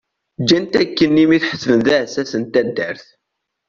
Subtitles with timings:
[0.43, 3.05] Ǧǧan-t akken imi t-ḥesben d aɛessas n taddart.